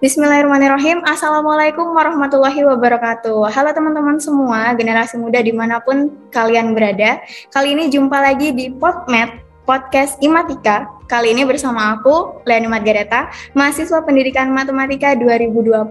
[0.00, 1.04] Bismillahirrahmanirrahim.
[1.04, 3.52] Assalamualaikum warahmatullahi wabarakatuh.
[3.52, 7.20] Halo teman-teman semua, generasi muda di mana pun kalian berada.
[7.52, 10.98] Kali ini jumpa lagi di PodMed, podcast Imatika.
[11.06, 15.86] Kali ini bersama aku, Leoni Margareta, mahasiswa pendidikan matematika 2020.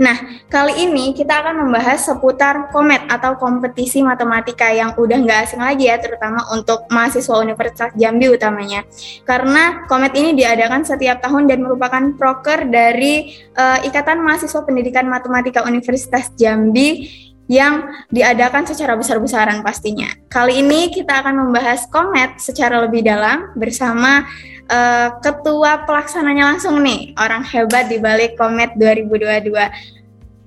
[0.00, 0.16] Nah,
[0.48, 5.92] kali ini kita akan membahas seputar komet atau kompetisi matematika yang udah nggak asing lagi
[5.92, 8.84] ya, terutama untuk mahasiswa Universitas Jambi utamanya.
[9.28, 15.64] Karena komet ini diadakan setiap tahun dan merupakan proker dari uh, Ikatan Mahasiswa Pendidikan Matematika
[15.68, 17.08] Universitas Jambi
[17.52, 20.08] yang diadakan secara besar-besaran pastinya.
[20.32, 24.24] Kali ini kita akan membahas komet secara lebih dalam bersama
[24.72, 29.52] uh, ketua pelaksananya langsung nih, orang hebat di balik komet 2022.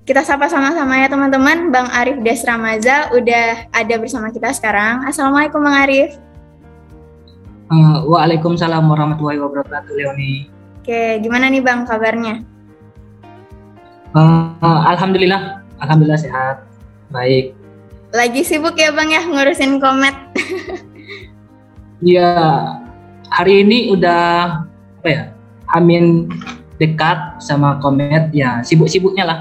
[0.05, 5.05] Kita sapa sama-sama ya teman-teman, Bang Arif Desramaza udah ada bersama kita sekarang.
[5.05, 6.17] Assalamualaikum Bang Arif.
[7.69, 10.49] Uh, Waalaikumsalam warahmatullahi wabarakatuh Leoni.
[10.81, 12.41] Oke, gimana nih Bang kabarnya?
[14.13, 16.74] Uh, uh, Alhamdulillah, Alhamdulillah sehat.
[17.13, 17.53] Baik.
[18.15, 20.15] Lagi sibuk ya Bang ya ngurusin komet?
[22.03, 22.31] Iya,
[23.31, 24.61] hari ini udah
[25.01, 25.23] apa ya?
[25.73, 26.29] Amin
[26.75, 29.39] dekat sama komet ya sibuk-sibuknya lah.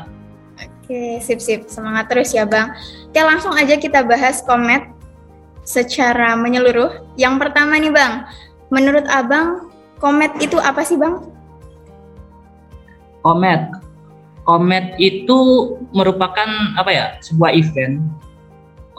[0.84, 1.66] Oke, sip-sip.
[1.68, 2.72] Semangat terus ya Bang.
[3.08, 4.84] Oke, langsung aja kita bahas komet
[5.64, 6.92] secara menyeluruh.
[7.16, 8.28] Yang pertama nih Bang,
[8.68, 11.24] menurut Abang komet itu apa sih Bang?
[13.24, 13.72] Komet,
[14.44, 18.04] Komet itu merupakan apa ya sebuah event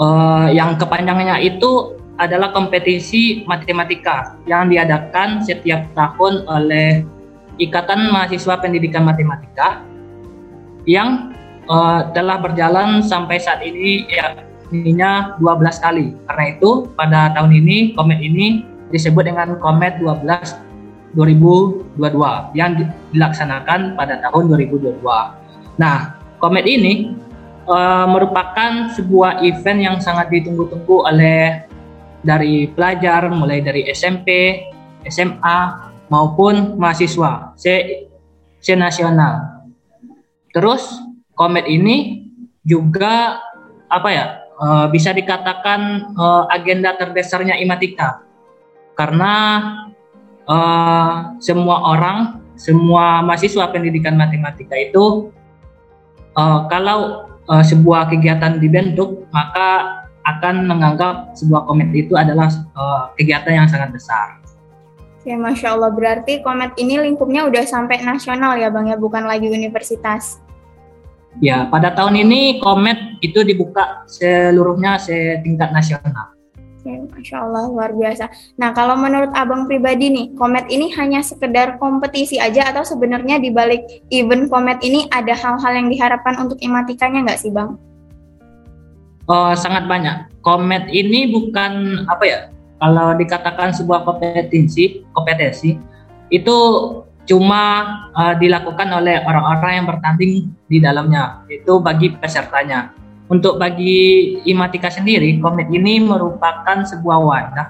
[0.02, 7.04] uh, yang kepanjangannya itu adalah kompetisi matematika yang diadakan setiap tahun oleh
[7.62, 9.84] Ikatan Mahasiswa Pendidikan Matematika
[10.90, 11.36] yang
[11.70, 16.08] uh, telah berjalan sampai saat ini ya ininya 12 kali.
[16.28, 20.65] Karena itu pada tahun ini komet ini disebut dengan komet 12
[21.16, 21.96] 2022
[22.60, 22.76] yang
[23.16, 25.00] dilaksanakan pada tahun 2022.
[25.80, 27.16] Nah, Komet ini
[27.66, 31.64] uh, merupakan sebuah event yang sangat ditunggu-tunggu oleh
[32.22, 34.60] dari pelajar mulai dari SMP,
[35.08, 35.60] SMA
[36.12, 38.06] maupun mahasiswa se,
[38.60, 39.64] se nasional.
[40.52, 40.84] Terus
[41.36, 42.28] Komet ini
[42.66, 43.40] juga
[43.88, 44.26] apa ya
[44.60, 48.24] uh, bisa dikatakan uh, agenda terbesarnya Imatika
[48.96, 49.32] karena
[50.50, 55.30] uh, semua orang, semua mahasiswa pendidikan matematika itu
[56.38, 63.66] uh, kalau uh, sebuah kegiatan dibentuk maka akan menganggap sebuah komet itu adalah uh, kegiatan
[63.66, 64.42] yang sangat besar.
[65.22, 69.50] Oke, masya Allah berarti komet ini lingkupnya udah sampai nasional ya bang ya, bukan lagi
[69.50, 70.42] universitas.
[71.42, 76.35] Ya, pada tahun ini komet itu dibuka seluruhnya setingkat nasional.
[76.86, 78.30] Oke, Masya Allah, luar biasa.
[78.62, 83.50] Nah, kalau menurut abang pribadi nih, Komet ini hanya sekedar kompetisi aja atau sebenarnya di
[83.50, 87.82] balik event Komet ini ada hal-hal yang diharapkan untuk imatikanya nggak sih Bang?
[89.26, 90.30] Oh, sangat banyak.
[90.46, 92.40] Komet ini bukan, apa ya,
[92.78, 95.82] kalau dikatakan sebuah kompetisi, kompetensi,
[96.30, 96.58] itu
[97.26, 97.82] cuma
[98.14, 102.94] uh, dilakukan oleh orang-orang yang bertanding di dalamnya, itu bagi pesertanya
[103.26, 107.68] untuk bagi Imatika sendiri, komit ini merupakan sebuah wadah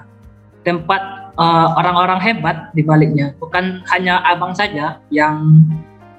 [0.66, 3.32] tempat uh, orang-orang hebat di baliknya.
[3.40, 5.64] Bukan hanya abang saja yang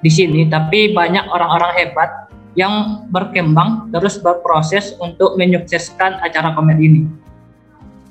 [0.02, 2.10] di sini, tapi banyak orang-orang hebat
[2.58, 7.06] yang berkembang terus berproses untuk menyukseskan acara komit ini.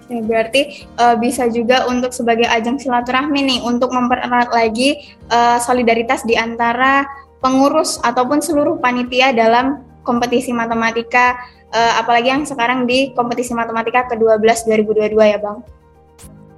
[0.07, 6.23] Ya, berarti uh, bisa juga untuk sebagai ajang silaturahmi nih untuk mempererat lagi uh, solidaritas
[6.23, 7.03] di antara
[7.43, 11.35] pengurus ataupun seluruh panitia dalam kompetisi matematika
[11.71, 15.59] uh, apalagi yang sekarang di kompetisi matematika ke-12 2022 ya, Bang.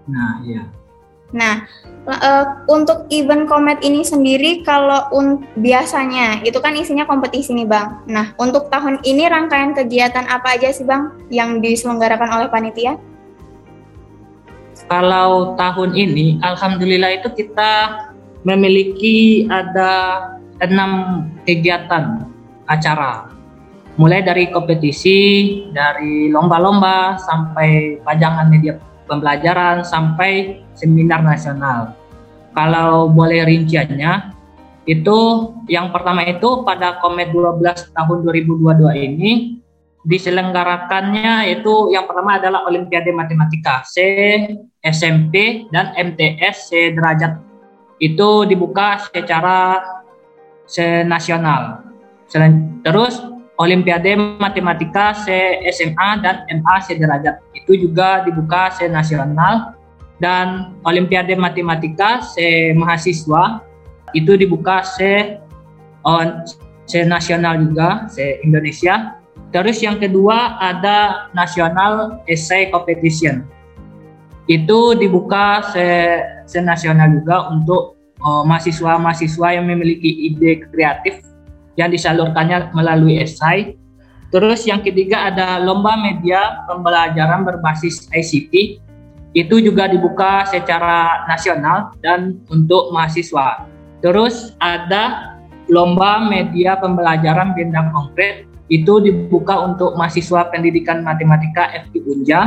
[0.10, 0.64] Nah, iya.
[1.30, 1.62] Nah,
[2.10, 8.02] uh, untuk event Komet ini sendiri kalau un biasanya itu kan isinya kompetisi nih, Bang.
[8.10, 12.98] Nah, untuk tahun ini rangkaian kegiatan apa aja sih, Bang, yang diselenggarakan oleh panitia?
[14.90, 18.02] Kalau tahun ini, alhamdulillah itu kita
[18.42, 20.26] memiliki ada
[20.66, 22.26] enam kegiatan
[22.66, 23.29] acara
[24.00, 25.20] mulai dari kompetisi,
[25.76, 28.80] dari lomba-lomba sampai pajangan media
[29.12, 31.92] pembelajaran sampai seminar nasional.
[32.56, 34.40] Kalau boleh rinciannya,
[34.88, 35.20] itu
[35.68, 39.60] yang pertama itu pada Komet 12 tahun 2022 ini
[40.08, 44.00] diselenggarakannya itu yang pertama adalah Olimpiade Matematika C
[44.80, 47.36] SMP dan MTS C derajat
[48.00, 49.84] itu dibuka secara
[50.64, 51.84] senasional.
[52.82, 53.20] Terus
[53.60, 55.12] Olimpiade Matematika
[55.68, 59.76] SMA dan MA sederajat itu juga dibuka se nasional.
[60.20, 63.64] Dan Olimpiade Matematika se mahasiswa
[64.16, 65.40] itu dibuka se
[66.08, 66.44] on
[66.88, 69.20] se nasional juga se Indonesia.
[69.52, 73.44] Terus yang kedua ada nasional essay competition.
[74.48, 75.88] Itu dibuka se,
[76.48, 81.29] se nasional juga untuk uh, mahasiswa-mahasiswa yang memiliki ide kreatif
[81.80, 83.80] yang disalurkannya melalui esai
[84.36, 88.84] terus yang ketiga ada lomba media pembelajaran berbasis ICT
[89.38, 93.70] itu juga dibuka secara nasional dan untuk mahasiswa.
[94.02, 95.36] Terus ada
[95.70, 102.42] lomba media pembelajaran bidang konkret itu dibuka untuk mahasiswa pendidikan matematika FK Unja.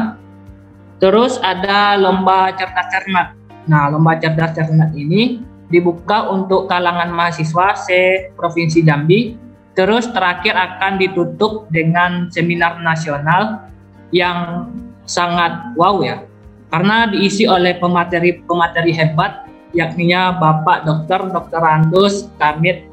[0.98, 3.34] Terus ada lomba cerdas cermat.
[3.66, 5.42] Nah, lomba cerdas cermat ini
[5.72, 9.40] dibuka untuk kalangan mahasiswa se Provinsi Jambi.
[9.72, 13.72] Terus terakhir akan ditutup dengan seminar nasional
[14.12, 14.68] yang
[15.08, 16.20] sangat wow ya
[16.68, 21.32] karena diisi oleh pemateri-pemateri hebat yakninya Bapak Dr.
[21.32, 21.60] Dr.
[21.60, 22.88] Randus Kamit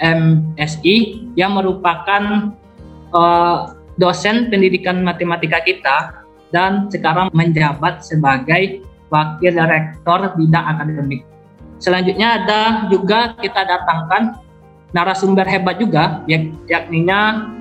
[0.00, 2.52] MSI yang merupakan
[3.16, 5.96] uh, dosen pendidikan matematika kita
[6.52, 11.24] dan sekarang menjabat sebagai wakil rektor bidang akademik.
[11.76, 14.40] Selanjutnya ada juga kita datangkan
[14.96, 17.52] narasumber hebat juga yak yakninya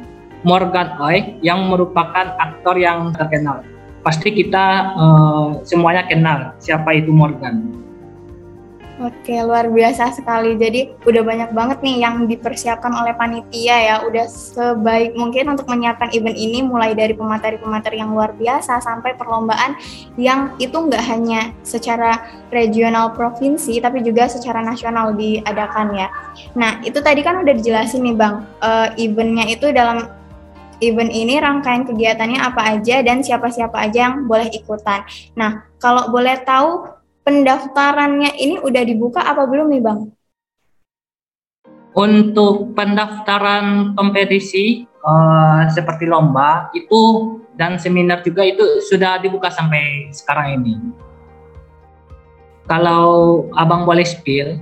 [0.46, 3.66] Morgan Oy yang merupakan aktor yang terkenal
[4.06, 7.85] pasti kita uh, semuanya kenal siapa itu Morgan.
[8.96, 10.56] Oke, luar biasa sekali.
[10.56, 13.96] Jadi udah banyak banget nih yang dipersiapkan oleh panitia ya.
[14.08, 19.76] Udah sebaik mungkin untuk menyiapkan event ini mulai dari pemateri-pemateri yang luar biasa sampai perlombaan
[20.16, 22.24] yang itu nggak hanya secara
[22.56, 26.08] regional provinsi tapi juga secara nasional diadakan ya.
[26.56, 28.48] Nah, itu tadi kan udah dijelasin nih Bang.
[28.64, 30.08] Uh, eventnya itu dalam
[30.80, 35.04] event ini rangkaian kegiatannya apa aja dan siapa-siapa aja yang boleh ikutan.
[35.36, 36.95] Nah, kalau boleh tahu
[37.26, 40.14] pendaftarannya ini udah dibuka apa belum nih Bang?
[41.96, 50.62] Untuk pendaftaran kompetisi uh, seperti lomba itu dan seminar juga itu sudah dibuka sampai sekarang
[50.62, 50.76] ini.
[52.70, 54.60] Kalau abang boleh spill,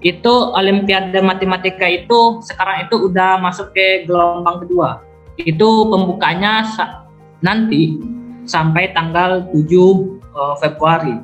[0.00, 6.64] itu Olimpiade Matematika itu sekarang itu udah masuk ke gelombang kedua itu pembukanya
[7.44, 8.00] nanti
[8.48, 9.68] sampai tanggal 7
[10.32, 11.20] uh, Februari.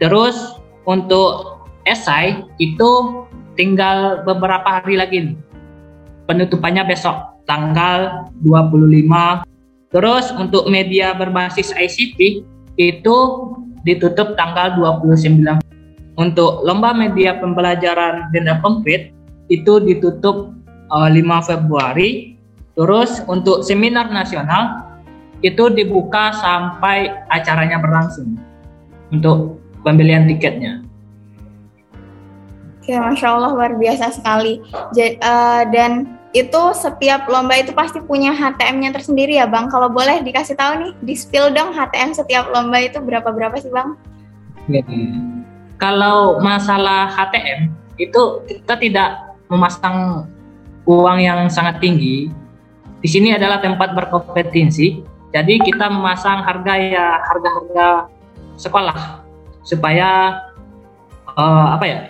[0.00, 0.58] Terus
[0.88, 3.24] untuk esai itu
[3.54, 5.36] tinggal beberapa hari lagi nih.
[6.24, 9.44] Penutupannya besok tanggal 25.
[9.90, 12.46] Terus untuk media berbasis ICT
[12.80, 13.16] itu
[13.84, 15.60] ditutup tanggal 29.
[16.16, 19.12] Untuk lomba media pembelajaran denda komplit
[19.52, 20.54] itu ditutup
[20.90, 22.40] uh, 5 Februari
[22.80, 24.88] Terus untuk seminar nasional
[25.44, 28.40] itu dibuka sampai acaranya berlangsung
[29.12, 30.84] untuk pembelian tiketnya.
[32.80, 34.64] Oke, masya Allah luar biasa sekali.
[34.96, 39.68] J uh, dan itu setiap lomba itu pasti punya HTM-nya tersendiri ya Bang.
[39.68, 43.70] Kalau boleh dikasih tahu nih, di spill dong HTM setiap lomba itu berapa berapa sih
[43.70, 43.98] Bang?
[44.70, 44.82] Ya.
[45.76, 49.10] Kalau masalah HTM itu kita tidak
[49.50, 50.24] memasang
[50.88, 52.32] uang yang sangat tinggi
[53.00, 55.00] di sini adalah tempat berkompetensi.
[55.30, 58.10] Jadi kita memasang harga ya harga-harga
[58.58, 59.19] sekolah
[59.64, 60.40] supaya
[61.36, 62.00] uh, apa ya?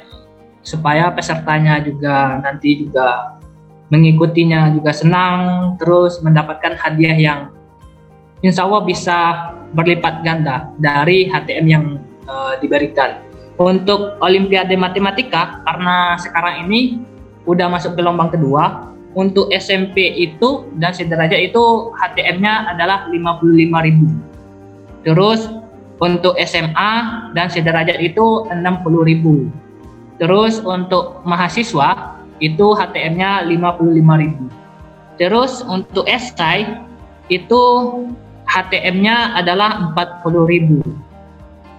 [0.61, 3.39] Supaya pesertanya juga nanti juga
[3.91, 7.41] mengikutinya juga senang terus mendapatkan hadiah yang
[8.41, 9.19] insya Allah bisa
[9.75, 11.85] berlipat ganda dari HTM yang
[12.31, 13.23] uh, diberikan.
[13.61, 17.05] Untuk Olimpiade Matematika karena sekarang ini
[17.45, 25.05] udah masuk gelombang kedua, untuk SMP itu dan sederajat itu HTM-nya adalah 55.000.
[25.05, 25.41] Terus
[26.01, 26.93] untuk SMA
[27.37, 30.21] dan sederajat itu 60.000.
[30.21, 35.21] Terus untuk mahasiswa itu HTM-nya 55.000.
[35.21, 36.65] Terus untuk esai
[37.29, 37.63] itu
[38.49, 40.81] HTM-nya adalah 40.000.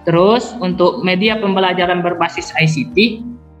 [0.06, 2.96] Terus untuk media pembelajaran berbasis ICT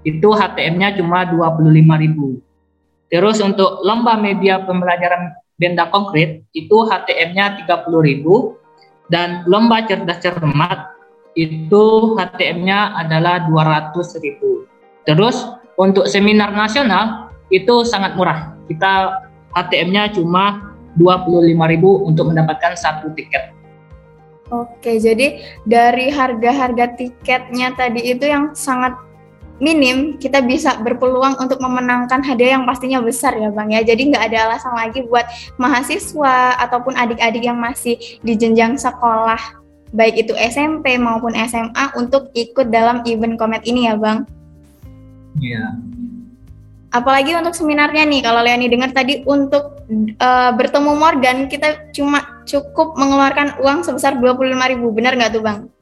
[0.06, 2.42] itu HTM-nya cuma 25.000.
[3.12, 8.61] Terus untuk lomba media pembelajaran benda konkret itu HTM-nya 30.000
[9.12, 10.96] dan lomba cerdas cermat
[11.36, 14.40] itu HTM-nya adalah 200.000.
[15.04, 15.36] Terus
[15.76, 18.56] untuk seminar nasional itu sangat murah.
[18.72, 19.20] Kita
[19.52, 23.52] HTM-nya cuma 25.000 untuk mendapatkan satu tiket.
[24.52, 28.92] Oke, jadi dari harga-harga tiketnya tadi itu yang sangat
[29.60, 33.84] minim kita bisa berpeluang untuk memenangkan hadiah yang pastinya besar ya Bang ya.
[33.84, 35.26] Jadi nggak ada alasan lagi buat
[35.60, 42.72] mahasiswa ataupun adik-adik yang masih di jenjang sekolah baik itu SMP maupun SMA untuk ikut
[42.72, 44.24] dalam event Komet ini ya Bang.
[45.38, 45.76] Iya.
[46.92, 49.80] Apalagi untuk seminarnya nih, kalau Leoni dengar tadi untuk
[50.20, 55.72] uh, bertemu Morgan kita cuma cukup mengeluarkan uang sebesar 25.000, benar nggak tuh Bang?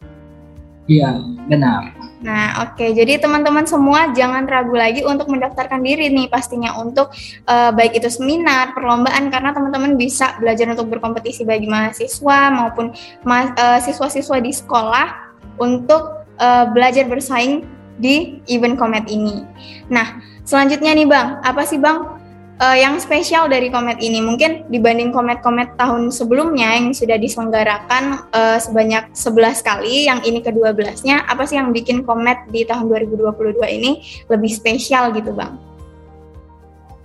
[0.89, 2.01] Iya, benar.
[2.21, 2.77] Nah, oke.
[2.77, 2.93] Okay.
[2.93, 7.09] Jadi teman-teman semua jangan ragu lagi untuk mendaftarkan diri nih pastinya untuk
[7.49, 12.93] uh, baik itu seminar, perlombaan karena teman-teman bisa belajar untuk berkompetisi bagi mahasiswa maupun
[13.25, 17.65] ma uh, siswa-siswa di sekolah untuk uh, belajar bersaing
[17.97, 19.45] di event Komet ini.
[19.89, 22.20] Nah, selanjutnya nih Bang, apa sih Bang
[22.61, 24.21] uh, yang spesial dari Komet ini?
[24.21, 31.27] Mungkin dibanding Komet-Komet tahun sebelumnya yang sudah diselenggarakan uh, sebanyak 11 kali, yang ini ke-12-nya,
[31.27, 35.57] apa sih yang bikin Komet di tahun 2022 ini lebih spesial gitu Bang?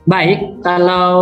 [0.06, 1.18] Baik, kalau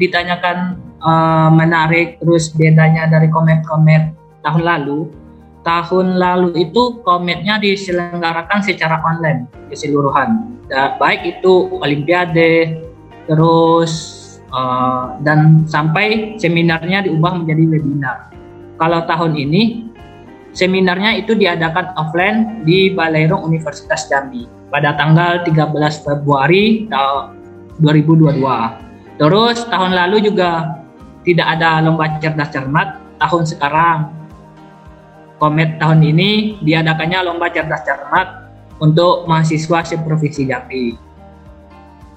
[0.00, 4.10] ditanyakan uh, menarik terus bedanya dari komet-komet
[4.42, 5.06] tahun lalu,
[5.62, 10.58] tahun lalu itu kometnya diselenggarakan secara online keseluruhan
[10.96, 12.87] baik itu olimpiade
[13.28, 13.92] terus
[14.50, 18.18] uh, dan sampai seminarnya diubah menjadi webinar.
[18.80, 19.92] Kalau tahun ini
[20.56, 27.36] seminarnya itu diadakan offline di Balerong Universitas Jambi pada tanggal 13 Februari tahun
[27.84, 28.42] 2022
[29.20, 30.78] terus tahun lalu juga
[31.26, 32.88] tidak ada lomba cerdas cermat
[33.20, 33.98] tahun sekarang.
[35.38, 38.26] Komet tahun ini diadakannya lomba cerdas cermat
[38.82, 41.07] untuk mahasiswa seprovinsi Jambi.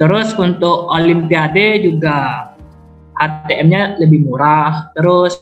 [0.01, 2.49] Terus untuk Olimpiade juga
[3.21, 4.89] HTM-nya lebih murah.
[4.97, 5.37] Terus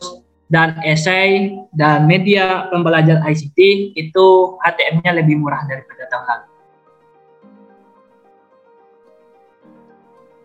[0.52, 3.56] dan esai dan media pembelajaran ICT
[3.96, 4.26] itu
[4.60, 6.49] HTM-nya lebih murah daripada tahun lalu.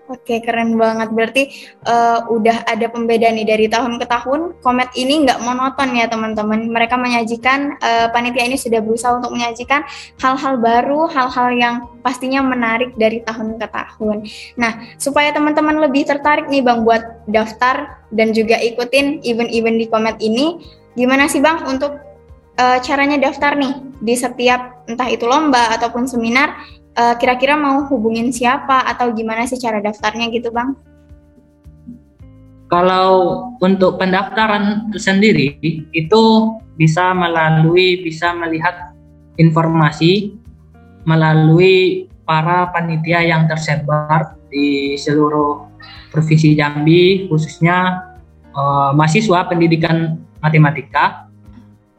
[0.05, 1.09] Oke, keren banget.
[1.09, 1.43] Berarti
[1.89, 4.61] uh, udah ada pembedaan nih dari tahun ke tahun.
[4.61, 6.69] Komet ini nggak monoton ya teman-teman.
[6.69, 9.81] Mereka menyajikan, uh, panitia ini sudah berusaha untuk menyajikan
[10.21, 14.29] hal-hal baru, hal-hal yang pastinya menarik dari tahun ke tahun.
[14.61, 20.21] Nah, supaya teman-teman lebih tertarik nih Bang buat daftar dan juga ikutin event-event di Komet
[20.21, 20.61] ini,
[20.93, 21.97] gimana sih Bang untuk
[22.61, 23.73] uh, caranya daftar nih
[24.05, 26.61] di setiap entah itu lomba ataupun seminar
[26.95, 30.73] eh, kira-kira mau hubungin siapa atau gimana sih cara daftarnya gitu bang?
[32.65, 35.61] Kalau untuk pendaftaran sendiri
[35.93, 36.23] itu
[36.75, 38.97] bisa melalui bisa melihat
[39.37, 40.33] informasi
[41.05, 45.69] melalui para panitia yang tersebar di seluruh
[46.09, 48.01] provinsi Jambi khususnya
[48.57, 51.29] uh, mahasiswa pendidikan matematika.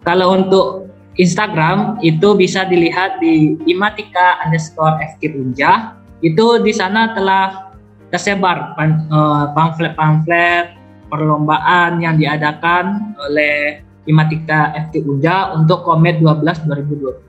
[0.02, 0.85] Kalau untuk
[1.16, 5.96] Instagram itu bisa dilihat di imatika underscore FK Unja.
[6.20, 7.72] Itu di sana telah
[8.12, 10.76] tersebar eh, pamflet-pamflet
[11.08, 17.26] perlombaan yang diadakan oleh Imatika FK Unja untuk Komet 12 2022.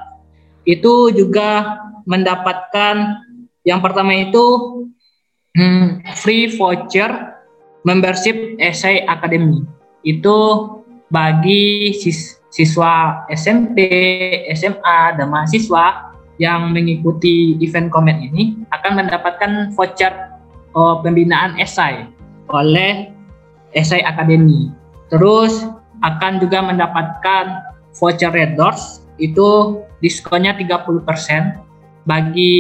[0.69, 3.25] itu juga mendapatkan
[3.65, 4.45] yang pertama itu
[5.57, 7.37] hmm, free voucher
[7.85, 9.65] membership essay academy
[10.05, 10.37] itu
[11.09, 13.79] bagi sis siswa SMP,
[14.57, 20.15] SMA, dan mahasiswa yang mengikuti event Komet ini akan mendapatkan voucher
[20.73, 22.09] oh, pembinaan esai
[22.49, 23.13] oleh
[23.77, 24.73] Esai Academy.
[25.13, 25.69] Terus
[26.01, 27.45] akan juga mendapatkan
[27.99, 30.95] voucher Red Doors itu diskonnya 30%
[32.07, 32.57] bagi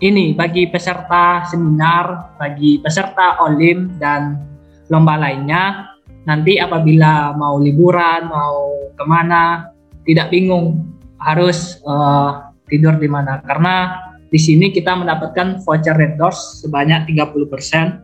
[0.00, 4.40] ini bagi peserta seminar, bagi peserta olim dan
[4.88, 5.93] lomba lainnya
[6.24, 9.72] nanti apabila mau liburan, mau ke mana,
[10.04, 10.84] tidak bingung
[11.20, 13.40] harus uh, tidur di mana.
[13.44, 18.02] Karena di sini kita mendapatkan voucher Red Doors sebanyak 30%.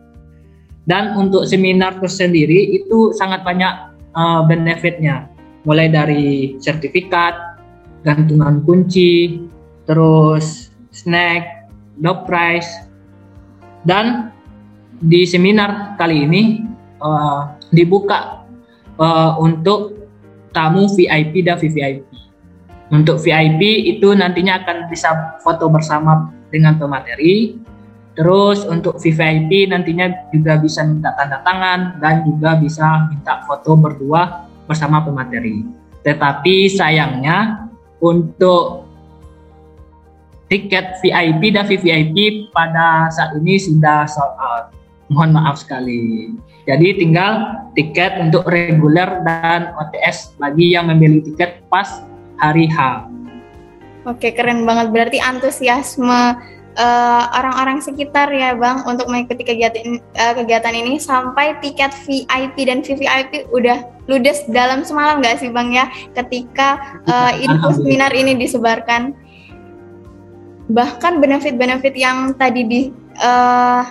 [0.81, 5.29] Dan untuk seminar tersendiri itu sangat banyak uh, benefitnya.
[5.61, 7.37] Mulai dari sertifikat,
[8.01, 9.45] gantungan kunci,
[9.85, 11.69] terus snack,
[12.01, 12.89] dog prize,
[13.81, 14.29] Dan
[15.01, 16.41] di seminar kali ini
[17.01, 18.45] uh, dibuka
[18.99, 19.97] uh, untuk
[20.51, 22.03] tamu VIP dan VVIP.
[22.91, 27.55] Untuk VIP itu nantinya akan bisa foto bersama dengan pemateri.
[28.11, 34.51] Terus untuk VVIP nantinya juga bisa minta tanda tangan dan juga bisa minta foto berdua
[34.67, 35.63] bersama pemateri.
[36.03, 37.71] Tetapi sayangnya
[38.03, 38.91] untuk
[40.51, 42.15] tiket VIP dan VVIP
[42.51, 44.80] pada saat ini sudah sold out.
[45.11, 46.31] Mohon maaf sekali.
[46.63, 52.07] Jadi tinggal tiket untuk reguler dan OTS bagi yang membeli tiket pas
[52.39, 53.11] hari H.
[54.07, 54.89] Oke, keren banget.
[54.95, 56.39] Berarti antusiasme
[56.79, 62.81] uh, orang-orang sekitar ya, Bang, untuk mengikuti kegiatan uh, kegiatan ini sampai tiket VIP dan
[62.81, 65.91] VVIP udah ludes dalam semalam nggak sih, Bang ya?
[66.17, 69.13] Ketika uh, info seminar ini disebarkan.
[70.71, 73.85] Bahkan benefit-benefit yang tadi disuguhkan uh,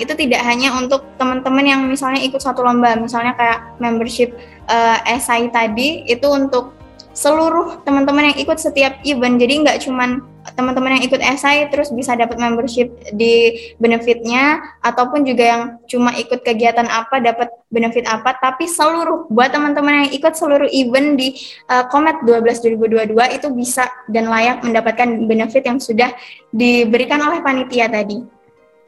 [0.00, 4.32] itu tidak hanya untuk teman-teman yang misalnya ikut satu lomba, misalnya kayak membership
[4.66, 6.79] uh, SI tadi itu untuk
[7.12, 9.36] seluruh teman-teman yang ikut setiap event.
[9.36, 10.22] Jadi nggak cuman
[10.56, 16.40] teman-teman yang ikut SI terus bisa dapat membership di benefitnya ataupun juga yang cuma ikut
[16.40, 21.36] kegiatan apa dapat benefit apa tapi seluruh buat teman-teman yang ikut seluruh event di
[21.68, 26.08] uh, Comet 12 2022 itu bisa dan layak mendapatkan benefit yang sudah
[26.50, 28.39] diberikan oleh panitia tadi.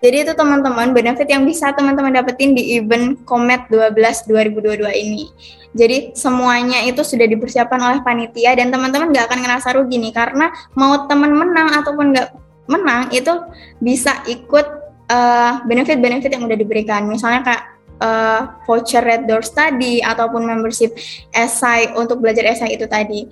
[0.03, 5.31] Jadi itu teman-teman benefit yang bisa teman-teman dapetin di event Comet 12 2022 ini.
[5.73, 10.51] Jadi semuanya itu sudah dipersiapkan oleh panitia dan teman-teman nggak akan ngerasa rugi nih karena
[10.75, 12.29] mau teman menang ataupun nggak
[12.67, 13.31] menang itu
[13.79, 14.67] bisa ikut
[15.07, 17.07] eh, benefit-benefit yang udah diberikan.
[17.07, 17.63] Misalnya kayak
[18.03, 20.93] uh, voucher Red Door Study ataupun membership
[21.31, 23.31] esai untuk belajar esai itu tadi.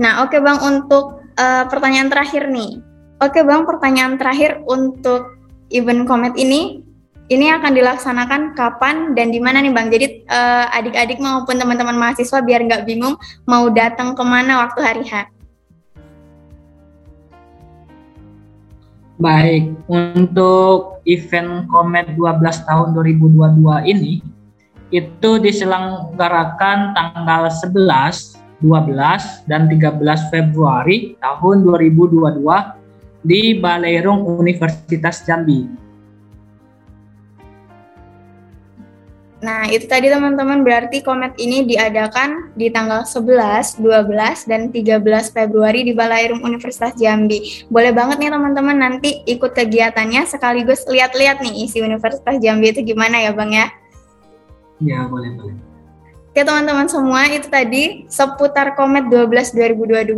[0.00, 2.80] Nah, oke okay Bang untuk uh, pertanyaan terakhir nih.
[3.18, 5.37] Oke okay, Bang, pertanyaan terakhir untuk
[5.70, 6.84] event Komet ini
[7.28, 9.92] ini akan dilaksanakan kapan dan di mana nih Bang?
[9.92, 15.04] Jadi uh, adik-adik maupun teman-teman mahasiswa biar nggak bingung mau datang ke mana waktu hari
[15.04, 15.28] H.
[19.18, 24.22] Baik, untuk event Komet 12 tahun 2022 ini
[24.88, 32.77] itu diselenggarakan tanggal 11, 12, dan 13 Februari tahun 2022
[33.22, 35.88] di Balerung Universitas Jambi.
[39.38, 45.86] Nah, itu tadi teman-teman berarti komet ini diadakan di tanggal 11, 12, dan 13 Februari
[45.86, 47.62] di Balairum Universitas Jambi.
[47.70, 53.22] Boleh banget nih teman-teman nanti ikut kegiatannya sekaligus lihat-lihat nih isi Universitas Jambi itu gimana
[53.22, 53.70] ya Bang ya?
[54.82, 55.67] Ya, boleh, boleh.
[56.28, 60.12] Oke teman-teman semua, itu tadi seputar Komet 12 2022.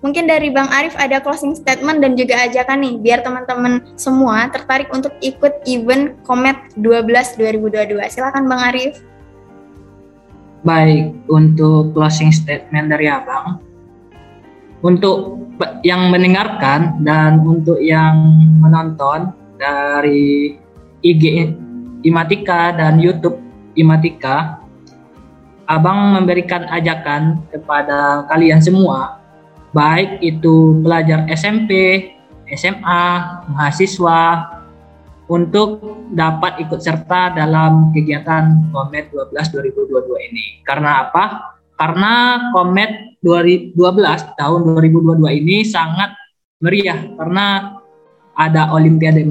[0.00, 4.86] Mungkin dari Bang Arif ada closing statement dan juga ajakan nih, biar teman-teman semua tertarik
[4.94, 8.00] untuk ikut event Komet 12 2022.
[8.06, 9.02] Silakan Bang Arif.
[10.62, 13.58] Baik, untuk closing statement dari Abang,
[14.82, 15.42] untuk
[15.82, 18.14] yang mendengarkan dan untuk yang
[18.62, 20.54] menonton dari
[21.02, 21.54] IG
[22.06, 23.38] Imatika dan YouTube
[23.74, 24.57] Imatika,
[25.68, 29.20] Abang memberikan ajakan kepada kalian semua,
[29.76, 32.08] baik itu pelajar SMP,
[32.56, 33.04] SMA,
[33.52, 34.48] mahasiswa,
[35.28, 35.84] untuk
[36.16, 40.64] dapat ikut serta dalam kegiatan Komet 12 2022 ini.
[40.64, 41.54] Karena apa?
[41.76, 43.76] Karena Komet 2012
[44.40, 46.16] tahun 2022 ini sangat
[46.58, 47.76] meriah karena
[48.34, 49.30] ada Olimpiade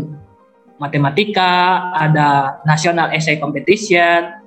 [0.78, 4.47] Matematika, ada National Essay Competition,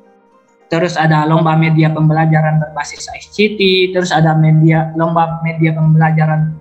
[0.71, 6.55] terus ada lomba media pembelajaran berbasis ICT, terus ada media lomba media pembelajaran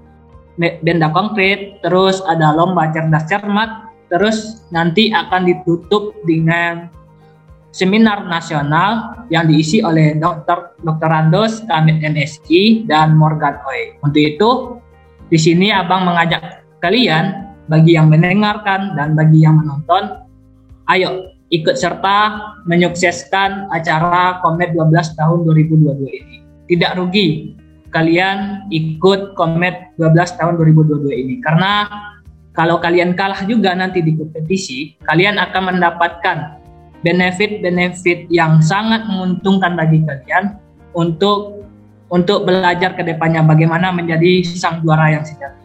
[0.60, 6.89] benda konkret, terus ada lomba cerdas cermat, terus nanti akan ditutup dengan
[7.69, 10.74] seminar nasional yang diisi oleh Dr.
[10.82, 11.08] Dr.
[11.08, 13.93] Randos, Kamit MSI, dan Morgan Oi.
[14.02, 14.50] Untuk itu,
[15.30, 20.26] di sini Abang mengajak kalian, bagi yang mendengarkan dan bagi yang menonton,
[20.89, 26.35] ayo ikut serta menyukseskan acara Komet 12 tahun 2022 ini.
[26.69, 27.57] Tidak rugi
[27.89, 31.89] kalian ikut Komet 12 tahun 2022 ini karena
[32.53, 36.59] kalau kalian kalah juga nanti di kompetisi, kalian akan mendapatkan
[37.07, 40.59] benefit-benefit yang sangat menguntungkan bagi kalian
[40.91, 41.63] untuk
[42.09, 45.59] untuk belajar ke depannya bagaimana menjadi sang juara yang sejati.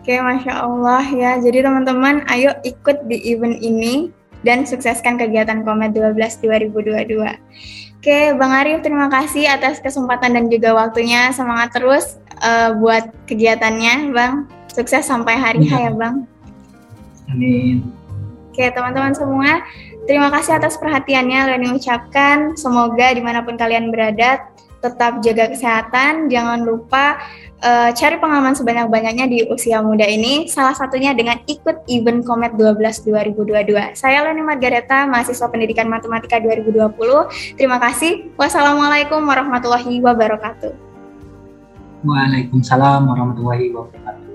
[0.00, 1.36] Oke, Masya Allah ya.
[1.36, 4.08] Jadi teman-teman, ayo ikut di event ini
[4.40, 7.20] dan sukseskan kegiatan Komet 12 2022.
[8.00, 11.28] Oke, Bang Arif, terima kasih atas kesempatan dan juga waktunya.
[11.36, 14.48] Semangat terus uh, buat kegiatannya, Bang.
[14.72, 15.88] Sukses sampai hari ya.
[15.88, 16.24] ya, Bang.
[17.28, 18.00] Amin.
[18.50, 19.62] Oke teman-teman semua,
[20.10, 22.58] terima kasih atas perhatiannya Leni ucapkan.
[22.58, 24.42] Semoga di mana pun kalian berada,
[24.80, 26.32] tetap jaga kesehatan.
[26.32, 27.20] Jangan lupa
[27.60, 30.48] uh, cari pengalaman sebanyak-banyaknya di usia muda ini.
[30.48, 33.04] Salah satunya dengan ikut event Komet 12
[33.36, 33.94] 2022.
[33.96, 37.56] Saya Leni Margareta, mahasiswa Pendidikan Matematika 2020.
[37.60, 38.32] Terima kasih.
[38.40, 40.72] Wassalamualaikum warahmatullahi wabarakatuh.
[42.00, 44.29] Waalaikumsalam warahmatullahi wabarakatuh.